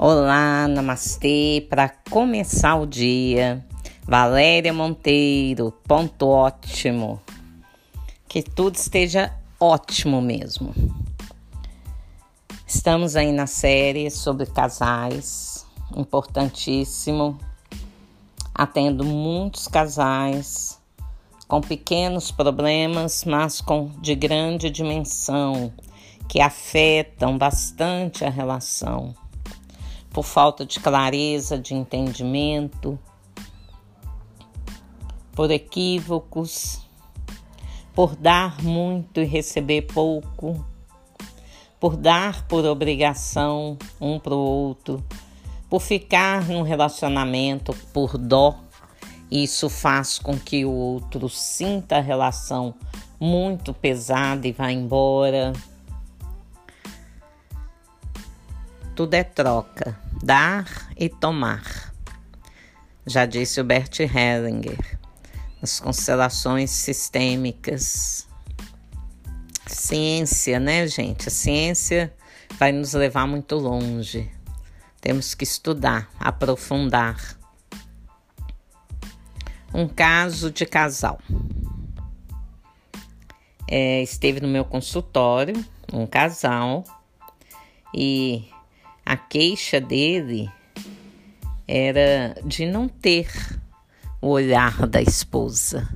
Olá, 0.00 0.68
namastê. 0.68 1.66
Para 1.68 1.88
começar 2.08 2.76
o 2.76 2.86
dia, 2.86 3.66
Valéria 4.04 4.72
Monteiro, 4.72 5.72
ponto 5.88 6.28
ótimo. 6.28 7.20
Que 8.28 8.40
tudo 8.40 8.76
esteja 8.76 9.34
ótimo 9.58 10.22
mesmo. 10.22 10.72
Estamos 12.64 13.16
aí 13.16 13.32
na 13.32 13.48
série 13.48 14.08
sobre 14.08 14.46
casais, 14.46 15.66
importantíssimo. 15.96 17.36
Atendo 18.54 19.04
muitos 19.04 19.66
casais 19.66 20.80
com 21.48 21.60
pequenos 21.60 22.30
problemas, 22.30 23.24
mas 23.24 23.60
com 23.60 23.90
de 24.00 24.14
grande 24.14 24.70
dimensão, 24.70 25.72
que 26.28 26.40
afetam 26.40 27.36
bastante 27.36 28.24
a 28.24 28.30
relação 28.30 29.12
por 30.18 30.24
falta 30.24 30.66
de 30.66 30.80
clareza 30.80 31.56
de 31.56 31.74
entendimento, 31.74 32.98
por 35.30 35.48
equívocos, 35.48 36.80
por 37.94 38.16
dar 38.16 38.60
muito 38.60 39.20
e 39.20 39.24
receber 39.24 39.82
pouco, 39.82 40.66
por 41.78 41.96
dar 41.96 42.48
por 42.48 42.64
obrigação 42.64 43.78
um 44.00 44.18
para 44.18 44.34
o 44.34 44.38
outro, 44.38 45.04
por 45.70 45.78
ficar 45.78 46.48
num 46.48 46.62
relacionamento 46.62 47.72
por 47.92 48.18
dó. 48.18 48.58
Isso 49.30 49.70
faz 49.70 50.18
com 50.18 50.36
que 50.36 50.64
o 50.64 50.72
outro 50.72 51.28
sinta 51.28 51.98
a 51.98 52.00
relação 52.00 52.74
muito 53.20 53.72
pesada 53.72 54.48
e 54.48 54.50
vá 54.50 54.72
embora. 54.72 55.52
Tudo 58.98 59.14
é 59.14 59.22
troca, 59.22 59.96
dar 60.24 60.90
e 60.96 61.08
tomar. 61.08 61.94
Já 63.06 63.26
disse 63.26 63.60
o 63.60 63.64
Bert 63.64 64.00
Hellinger, 64.00 64.98
nas 65.62 65.78
constelações 65.78 66.72
sistêmicas. 66.72 68.26
Ciência, 69.68 70.58
né, 70.58 70.84
gente? 70.88 71.28
A 71.28 71.30
ciência 71.30 72.12
vai 72.58 72.72
nos 72.72 72.92
levar 72.92 73.24
muito 73.28 73.54
longe. 73.54 74.28
Temos 75.00 75.32
que 75.32 75.44
estudar, 75.44 76.10
aprofundar. 76.18 77.38
Um 79.72 79.86
caso 79.86 80.50
de 80.50 80.66
casal. 80.66 81.20
É, 83.70 84.02
esteve 84.02 84.40
no 84.40 84.48
meu 84.48 84.64
consultório 84.64 85.54
um 85.92 86.04
casal 86.04 86.82
e 87.94 88.48
a 89.08 89.16
queixa 89.16 89.80
dele 89.80 90.52
era 91.66 92.38
de 92.44 92.66
não 92.66 92.86
ter 92.86 93.32
o 94.20 94.28
olhar 94.28 94.86
da 94.86 95.00
esposa. 95.00 95.88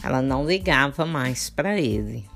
Ela 0.00 0.22
não 0.22 0.46
ligava 0.46 1.04
mais 1.04 1.50
para 1.50 1.80
ele. 1.80 2.30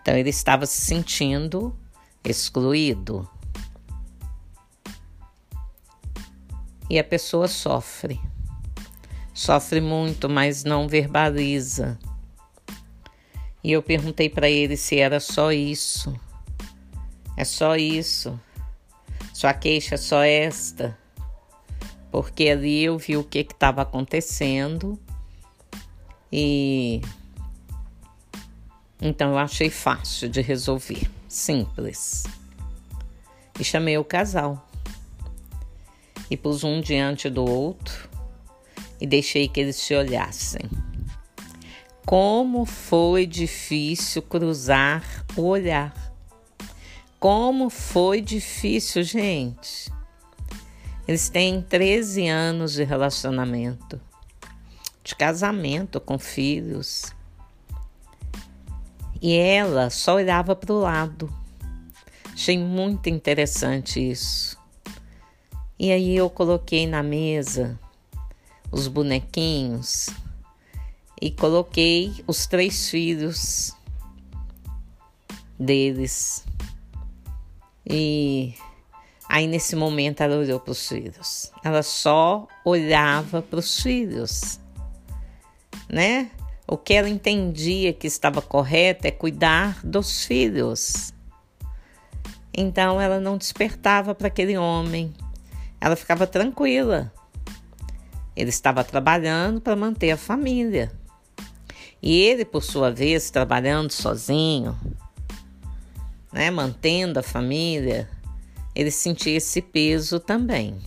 Então 0.00 0.16
ele 0.16 0.30
estava 0.30 0.64
se 0.64 0.80
sentindo 0.80 1.78
excluído. 2.24 3.28
E 6.88 6.98
a 6.98 7.04
pessoa 7.04 7.48
sofre. 7.48 8.18
Sofre 9.34 9.82
muito, 9.82 10.26
mas 10.26 10.64
não 10.64 10.88
verbaliza. 10.88 11.98
E 13.62 13.72
eu 13.72 13.82
perguntei 13.82 14.30
para 14.30 14.48
ele 14.48 14.74
se 14.74 14.98
era 14.98 15.20
só 15.20 15.52
isso. 15.52 16.18
É 17.42 17.44
só 17.44 17.74
isso. 17.74 18.40
Sua 19.34 19.52
queixa 19.52 19.96
é 19.96 19.98
só 19.98 20.22
esta. 20.22 20.96
Porque 22.08 22.48
ali 22.48 22.84
eu 22.84 22.96
vi 22.96 23.16
o 23.16 23.24
que 23.24 23.40
estava 23.40 23.82
acontecendo 23.82 24.96
e 26.30 27.00
então 29.00 29.30
eu 29.30 29.38
achei 29.38 29.68
fácil 29.70 30.28
de 30.28 30.40
resolver, 30.40 31.10
simples. 31.26 32.22
E 33.58 33.64
chamei 33.64 33.98
o 33.98 34.04
casal 34.04 34.64
e 36.30 36.36
pus 36.36 36.62
um 36.62 36.80
diante 36.80 37.28
do 37.28 37.44
outro 37.44 38.08
e 39.00 39.06
deixei 39.06 39.48
que 39.48 39.58
eles 39.58 39.74
se 39.74 39.96
olhassem. 39.96 40.62
Como 42.06 42.64
foi 42.64 43.26
difícil 43.26 44.22
cruzar 44.22 45.02
o 45.36 45.42
olhar. 45.42 46.11
Como 47.22 47.70
foi 47.70 48.20
difícil, 48.20 49.04
gente. 49.04 49.92
Eles 51.06 51.28
têm 51.28 51.62
13 51.62 52.26
anos 52.26 52.72
de 52.72 52.82
relacionamento, 52.82 54.00
de 55.04 55.14
casamento 55.14 56.00
com 56.00 56.18
filhos. 56.18 57.14
E 59.20 59.36
ela 59.36 59.88
só 59.88 60.16
olhava 60.16 60.56
para 60.56 60.72
o 60.72 60.80
lado. 60.80 61.32
Achei 62.32 62.58
muito 62.58 63.08
interessante 63.08 64.00
isso. 64.00 64.58
E 65.78 65.92
aí 65.92 66.16
eu 66.16 66.28
coloquei 66.28 66.88
na 66.88 67.04
mesa 67.04 67.78
os 68.68 68.88
bonequinhos 68.88 70.08
e 71.20 71.30
coloquei 71.30 72.12
os 72.26 72.48
três 72.48 72.90
filhos 72.90 73.76
deles 75.56 76.44
e 77.86 78.54
aí, 79.28 79.46
nesse 79.46 79.74
momento, 79.74 80.22
ela 80.22 80.36
olhou 80.36 80.60
para 80.60 80.72
os 80.72 80.88
filhos. 80.88 81.50
Ela 81.64 81.82
só 81.82 82.46
olhava 82.64 83.42
para 83.42 83.58
os 83.58 83.82
filhos, 83.82 84.60
né? 85.88 86.30
O 86.66 86.76
que 86.76 86.94
ela 86.94 87.08
entendia 87.08 87.92
que 87.92 88.06
estava 88.06 88.40
correto 88.40 89.06
é 89.06 89.10
cuidar 89.10 89.80
dos 89.84 90.24
filhos. 90.24 91.12
Então, 92.56 93.00
ela 93.00 93.18
não 93.18 93.36
despertava 93.36 94.14
para 94.14 94.28
aquele 94.28 94.56
homem. 94.56 95.12
Ela 95.80 95.96
ficava 95.96 96.26
tranquila. 96.26 97.12
Ele 98.36 98.50
estava 98.50 98.84
trabalhando 98.84 99.60
para 99.60 99.74
manter 99.74 100.12
a 100.12 100.16
família. 100.16 100.92
E 102.00 102.20
ele, 102.20 102.44
por 102.44 102.62
sua 102.62 102.90
vez, 102.90 103.30
trabalhando 103.30 103.90
sozinho, 103.90 104.78
né, 106.32 106.50
mantendo 106.50 107.18
a 107.18 107.22
família, 107.22 108.08
ele 108.74 108.90
sentia 108.90 109.36
esse 109.36 109.60
peso 109.60 110.18
também. 110.18 110.78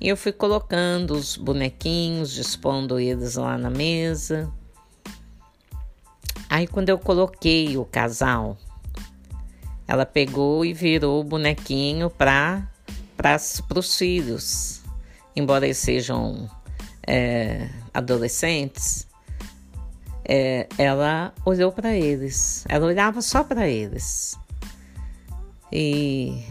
E 0.00 0.08
eu 0.08 0.16
fui 0.16 0.32
colocando 0.32 1.12
os 1.12 1.36
bonequinhos, 1.36 2.32
dispondo 2.32 2.98
eles 2.98 3.36
lá 3.36 3.56
na 3.56 3.70
mesa. 3.70 4.52
Aí, 6.50 6.66
quando 6.66 6.88
eu 6.88 6.98
coloquei 6.98 7.76
o 7.76 7.84
casal, 7.84 8.58
ela 9.86 10.04
pegou 10.04 10.64
e 10.64 10.72
virou 10.72 11.20
o 11.20 11.24
bonequinho 11.24 12.10
para 12.10 12.68
os 13.74 13.96
filhos. 13.96 14.82
Embora 15.34 15.64
eles 15.64 15.78
sejam 15.78 16.48
é, 17.06 17.68
adolescentes, 17.92 19.06
é, 20.24 20.66
ela 20.78 21.34
olhou 21.44 21.70
para 21.70 21.94
eles. 21.94 22.64
Ela 22.68 22.86
olhava 22.86 23.20
só 23.20 23.44
para 23.44 23.68
eles. 23.68 24.38
E, 25.70 26.44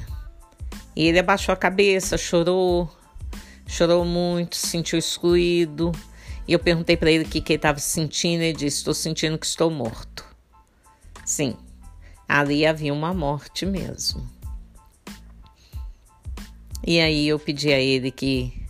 e 0.95 1.07
ele 1.07 1.19
abaixou 1.19 1.53
a 1.53 1.57
cabeça, 1.57 2.17
chorou, 2.17 2.89
chorou 3.65 4.05
muito, 4.05 4.55
se 4.55 4.67
sentiu 4.67 4.99
excluído. 4.99 5.91
E 6.47 6.53
eu 6.53 6.59
perguntei 6.59 6.95
para 6.95 7.09
ele 7.09 7.23
o 7.23 7.27
que, 7.27 7.41
que 7.41 7.53
ele 7.53 7.57
estava 7.57 7.79
sentindo. 7.79 8.41
Ele 8.41 8.57
disse: 8.57 8.77
Estou 8.77 8.93
sentindo 8.93 9.37
que 9.37 9.45
estou 9.45 9.71
morto. 9.71 10.25
Sim, 11.25 11.55
ali 12.27 12.65
havia 12.65 12.93
uma 12.93 13.13
morte 13.13 13.65
mesmo. 13.65 14.29
E 16.85 16.99
aí 16.99 17.29
eu 17.29 17.39
pedi 17.39 17.71
a 17.71 17.79
ele 17.79 18.11
que 18.11 18.61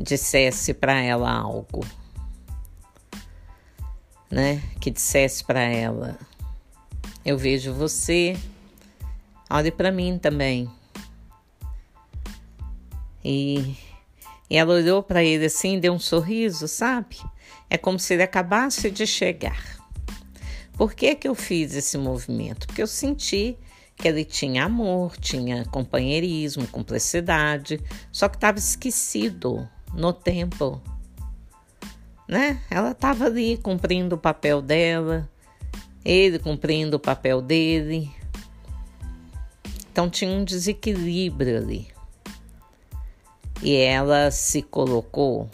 dissesse 0.00 0.74
para 0.74 1.00
ela 1.00 1.30
algo 1.30 1.86
né, 4.30 4.62
que 4.80 4.90
dissesse 4.90 5.44
para 5.44 5.60
ela: 5.60 6.18
Eu 7.24 7.38
vejo 7.38 7.72
você, 7.72 8.36
olhe 9.50 9.70
para 9.70 9.90
mim 9.92 10.18
também. 10.18 10.70
E, 13.24 13.76
e 14.48 14.56
ela 14.56 14.74
olhou 14.74 15.02
para 15.02 15.24
ele 15.24 15.46
assim, 15.46 15.80
deu 15.80 15.92
um 15.92 15.98
sorriso, 15.98 16.68
sabe? 16.68 17.16
É 17.68 17.76
como 17.76 17.98
se 17.98 18.14
ele 18.14 18.22
acabasse 18.22 18.90
de 18.90 19.06
chegar. 19.06 19.76
Por 20.74 20.94
que, 20.94 21.14
que 21.14 21.26
eu 21.26 21.34
fiz 21.34 21.74
esse 21.74 21.98
movimento? 21.98 22.66
Porque 22.66 22.82
eu 22.82 22.86
senti 22.86 23.58
que 23.96 24.06
ele 24.06 24.24
tinha 24.24 24.64
amor, 24.64 25.16
tinha 25.16 25.64
companheirismo, 25.64 26.68
cumplicidade, 26.68 27.80
só 28.12 28.28
que 28.28 28.36
estava 28.36 28.58
esquecido 28.58 29.68
no 29.94 30.12
tempo 30.12 30.80
né? 32.28 32.60
Ela 32.70 32.90
estava 32.90 33.26
ali 33.26 33.56
cumprindo 33.56 34.14
o 34.16 34.18
papel 34.18 34.60
dela, 34.60 35.28
ele 36.04 36.38
cumprindo 36.38 36.96
o 36.96 37.00
papel 37.00 37.40
dele. 37.40 38.10
Então 39.90 40.10
tinha 40.10 40.30
um 40.30 40.44
desequilíbrio 40.44 41.58
ali. 41.58 41.88
E 43.62 43.74
ela 43.74 44.30
se 44.30 44.60
colocou 44.60 45.50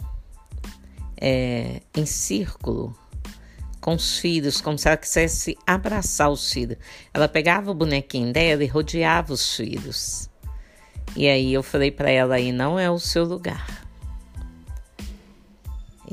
é, 1.17 1.81
em 1.95 2.05
círculo 2.05 2.95
com 3.79 3.95
os 3.95 4.17
filhos, 4.17 4.61
como 4.61 4.77
se 4.77 4.87
ela 4.87 4.97
quisesse 4.97 5.57
abraçar 5.65 6.29
os 6.29 6.51
filhos. 6.51 6.77
Ela 7.13 7.27
pegava 7.27 7.71
o 7.71 7.73
bonequinho 7.73 8.31
dela 8.31 8.63
e 8.63 8.67
rodeava 8.67 9.33
os 9.33 9.55
filhos. 9.55 10.29
E 11.15 11.27
aí 11.27 11.53
eu 11.53 11.61
falei 11.61 11.91
para 11.91 12.09
ela 12.09 12.35
aí 12.35 12.51
não 12.51 12.79
é 12.79 12.89
o 12.89 12.99
seu 12.99 13.23
lugar. 13.23 13.72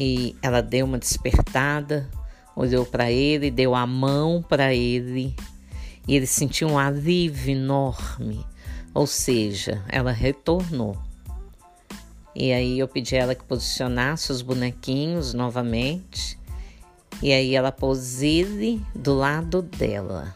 E 0.03 0.35
ela 0.41 0.63
deu 0.63 0.87
uma 0.87 0.99
despertada, 0.99 2.09
olhou 2.57 2.87
para 2.87 3.11
ele, 3.11 3.51
deu 3.51 3.75
a 3.75 3.87
mão 3.87 4.43
para 4.43 4.75
ele. 4.75 5.37
E 6.09 6.17
ele 6.17 6.27
sentiu 6.27 6.69
um 6.69 6.79
alívio 6.79 7.53
enorme. 7.53 8.43
Ou 8.95 9.07
seja, 9.07 9.85
ela 9.91 10.11
retornou. 10.11 10.97
E 12.35 12.51
aí 12.51 12.79
eu 12.79 12.89
pedi 12.89 13.15
ela 13.15 13.35
que 13.35 13.45
posicionasse 13.45 14.33
os 14.33 14.41
bonequinhos 14.41 15.35
novamente. 15.35 16.39
E 17.23 17.31
aí 17.31 17.55
ela 17.55 17.71
pôs 17.71 18.23
ele 18.23 18.83
do 18.95 19.15
lado 19.15 19.61
dela. 19.61 20.35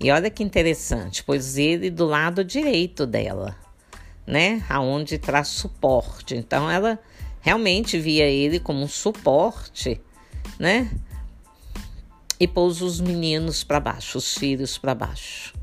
E 0.00 0.10
olha 0.10 0.28
que 0.28 0.42
interessante, 0.42 1.22
pôs 1.22 1.56
ele 1.56 1.88
do 1.88 2.04
lado 2.04 2.42
direito 2.42 3.06
dela 3.06 3.56
né? 4.28 4.62
Aonde 4.68 5.18
traz 5.18 5.48
suporte. 5.48 6.36
Então 6.36 6.70
ela 6.70 6.98
realmente 7.40 7.98
via 7.98 8.26
ele 8.26 8.60
como 8.60 8.82
um 8.82 8.88
suporte, 8.88 10.00
né? 10.58 10.90
E 12.38 12.46
pôs 12.46 12.82
os 12.82 13.00
meninos 13.00 13.64
para 13.64 13.80
baixo, 13.80 14.18
os 14.18 14.36
filhos 14.36 14.78
para 14.78 14.94
baixo. 14.94 15.54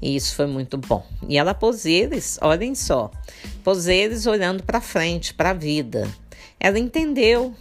E 0.00 0.16
isso 0.16 0.34
foi 0.34 0.46
muito 0.46 0.76
bom. 0.76 1.06
E 1.28 1.38
ela 1.38 1.54
pôs 1.54 1.86
eles, 1.86 2.38
olhem 2.42 2.74
só, 2.74 3.10
pôs 3.62 3.86
eles 3.86 4.26
olhando 4.26 4.62
para 4.62 4.80
frente, 4.80 5.32
para 5.32 5.50
a 5.50 5.54
vida. 5.54 6.08
Ela 6.60 6.78
entendeu, 6.78 7.54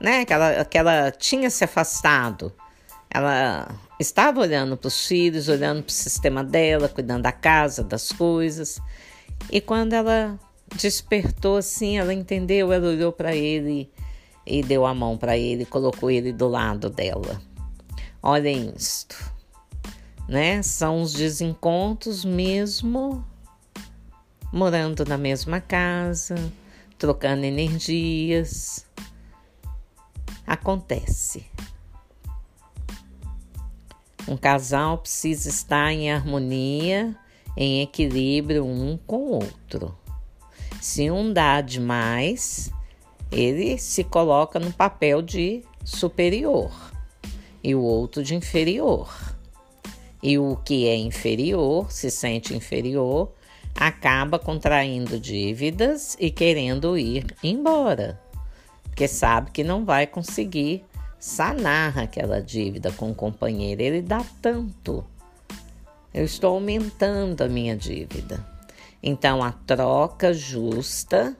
né? 0.00 0.24
Que 0.24 0.32
ela, 0.32 0.64
que 0.64 0.78
ela 0.78 1.10
tinha 1.10 1.50
se 1.50 1.64
afastado. 1.64 2.52
Ela 3.10 3.68
estava 3.98 4.40
olhando 4.40 4.76
para 4.76 4.88
os 4.88 5.06
filhos, 5.06 5.48
olhando 5.48 5.82
para 5.82 5.90
o 5.90 5.92
sistema 5.92 6.44
dela, 6.44 6.88
cuidando 6.88 7.22
da 7.22 7.32
casa, 7.32 7.82
das 7.82 8.12
coisas. 8.12 8.80
E 9.50 9.60
quando 9.60 9.92
ela 9.92 10.38
despertou 10.74 11.56
assim, 11.56 11.98
ela 11.98 12.12
entendeu, 12.12 12.72
ela 12.72 12.88
olhou 12.88 13.12
para 13.12 13.34
ele 13.34 13.90
e 14.46 14.62
deu 14.62 14.86
a 14.86 14.94
mão 14.94 15.16
para 15.16 15.36
ele, 15.36 15.64
colocou 15.64 16.10
ele 16.10 16.32
do 16.32 16.48
lado 16.48 16.90
dela. 16.90 17.40
Olhem 18.22 18.72
isto, 18.76 19.16
né? 20.28 20.62
São 20.62 21.02
os 21.02 21.12
desencontros 21.12 22.24
mesmo 22.24 23.24
morando 24.52 25.04
na 25.04 25.18
mesma 25.18 25.60
casa, 25.60 26.34
trocando 26.98 27.44
energias. 27.44 28.86
Acontece. 30.46 31.46
Um 34.28 34.36
casal 34.36 34.98
precisa 34.98 35.48
estar 35.48 35.92
em 35.92 36.10
harmonia 36.10 37.16
em 37.56 37.80
equilíbrio 37.80 38.64
um 38.64 38.96
com 38.96 39.16
o 39.16 39.30
outro. 39.34 39.96
Se 40.86 41.10
um 41.10 41.32
dá 41.32 41.60
demais, 41.60 42.70
ele 43.32 43.76
se 43.76 44.04
coloca 44.04 44.60
no 44.60 44.72
papel 44.72 45.20
de 45.20 45.64
superior 45.84 46.70
e 47.62 47.74
o 47.74 47.82
outro 47.82 48.22
de 48.22 48.36
inferior. 48.36 49.12
E 50.22 50.38
o 50.38 50.54
que 50.64 50.86
é 50.86 50.94
inferior, 50.94 51.90
se 51.90 52.08
sente 52.08 52.54
inferior, 52.54 53.32
acaba 53.74 54.38
contraindo 54.38 55.18
dívidas 55.18 56.16
e 56.20 56.30
querendo 56.30 56.96
ir 56.96 57.34
embora, 57.42 58.22
porque 58.84 59.08
sabe 59.08 59.50
que 59.50 59.64
não 59.64 59.84
vai 59.84 60.06
conseguir 60.06 60.84
sanar 61.18 61.98
aquela 61.98 62.40
dívida 62.40 62.92
com 62.92 63.10
o 63.10 63.14
companheiro. 63.14 63.82
Ele 63.82 64.00
dá 64.00 64.24
tanto 64.40 65.04
eu 66.14 66.24
estou 66.24 66.54
aumentando 66.54 67.42
a 67.42 67.48
minha 67.48 67.76
dívida. 67.76 68.55
Então, 69.02 69.42
a 69.42 69.52
troca 69.52 70.32
justa 70.32 71.36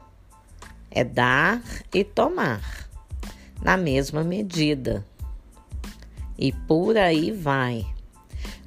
é 0.91 1.03
dar 1.03 1.63
e 1.93 2.05
tomar 2.05 2.89
na 3.63 3.77
mesma 3.77 4.23
medida. 4.23 5.05
E 6.39 6.53
por 6.53 6.97
aí 6.97 7.31
vai. 7.31 7.87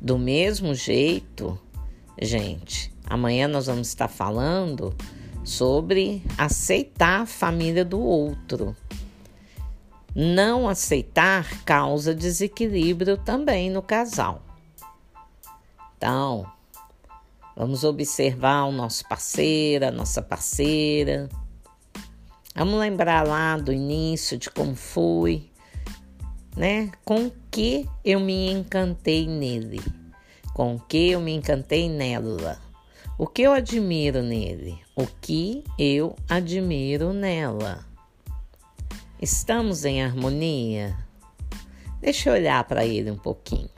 Do 0.01 0.17
mesmo 0.17 0.73
jeito, 0.73 1.59
gente, 2.21 2.93
amanhã 3.05 3.47
nós 3.47 3.67
vamos 3.67 3.87
estar 3.87 4.07
falando 4.07 4.95
sobre 5.43 6.23
aceitar 6.37 7.21
a 7.21 7.25
família 7.25 7.83
do 7.83 7.99
outro. 7.99 8.75
Não 10.15 10.67
aceitar 10.67 11.63
causa 11.63 12.13
desequilíbrio 12.13 13.17
também 13.17 13.69
no 13.69 13.81
casal. 13.81 14.43
Então, 15.97 16.45
vamos 17.59 17.83
observar 17.83 18.63
o 18.63 18.71
nosso 18.71 19.05
parceiro, 19.09 19.85
a 19.85 19.91
nossa 19.91 20.21
parceira. 20.21 21.27
Vamos 22.55 22.79
lembrar 22.79 23.27
lá 23.27 23.57
do 23.57 23.73
início 23.73 24.37
de 24.37 24.49
como 24.49 24.73
foi, 24.75 25.51
né? 26.55 26.89
Com 27.03 27.29
que 27.51 27.85
eu 28.05 28.21
me 28.21 28.49
encantei 28.49 29.27
nele, 29.27 29.81
com 30.53 30.79
que 30.79 31.09
eu 31.09 31.19
me 31.19 31.33
encantei 31.33 31.89
nela. 31.89 32.57
O 33.17 33.27
que 33.27 33.41
eu 33.41 33.51
admiro 33.51 34.21
nele, 34.21 34.79
o 34.95 35.05
que 35.05 35.65
eu 35.77 36.15
admiro 36.29 37.11
nela. 37.11 37.85
Estamos 39.21 39.83
em 39.83 40.01
harmonia? 40.01 40.97
Deixa 41.99 42.29
eu 42.29 42.35
olhar 42.35 42.63
para 42.63 42.85
ele 42.85 43.11
um 43.11 43.17
pouquinho. 43.17 43.69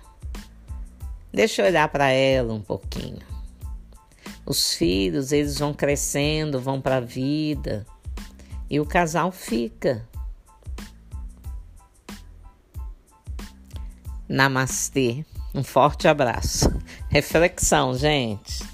Deixa 1.33 1.63
eu 1.63 1.65
olhar 1.65 1.87
para 1.87 2.11
ela 2.11 2.53
um 2.53 2.61
pouquinho. 2.61 3.30
Os 4.45 4.73
filhos, 4.73 5.31
eles 5.31 5.59
vão 5.59 5.73
crescendo, 5.73 6.59
vão 6.59 6.81
para 6.81 6.97
a 6.97 7.01
vida 7.01 7.85
e 8.69 8.79
o 8.79 8.85
casal 8.85 9.31
fica. 9.31 10.07
Namastê. 14.27 15.25
Um 15.53 15.61
forte 15.61 16.07
abraço. 16.07 16.71
Reflexão, 17.09 17.93
gente. 17.93 18.70